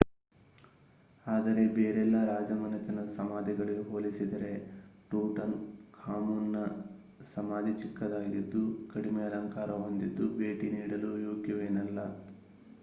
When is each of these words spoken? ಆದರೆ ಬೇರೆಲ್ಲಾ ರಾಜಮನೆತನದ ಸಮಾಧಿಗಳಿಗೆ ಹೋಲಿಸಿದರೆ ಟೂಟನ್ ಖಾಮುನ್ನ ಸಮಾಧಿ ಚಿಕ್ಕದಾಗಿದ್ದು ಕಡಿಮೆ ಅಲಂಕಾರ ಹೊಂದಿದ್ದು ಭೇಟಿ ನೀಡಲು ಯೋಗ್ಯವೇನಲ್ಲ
ಆದರೆ 1.25 1.63
ಬೇರೆಲ್ಲಾ 1.73 2.21
ರಾಜಮನೆತನದ 2.29 3.09
ಸಮಾಧಿಗಳಿಗೆ 3.11 3.83
ಹೋಲಿಸಿದರೆ 3.83 4.49
ಟೂಟನ್ 5.09 5.53
ಖಾಮುನ್ನ 5.97 6.63
ಸಮಾಧಿ 7.25 7.73
ಚಿಕ್ಕದಾಗಿದ್ದು 7.75 8.61
ಕಡಿಮೆ 8.87 9.21
ಅಲಂಕಾರ 9.23 9.69
ಹೊಂದಿದ್ದು 9.79 10.25
ಭೇಟಿ 10.37 10.69
ನೀಡಲು 10.71 11.11
ಯೋಗ್ಯವೇನಲ್ಲ 11.27 11.99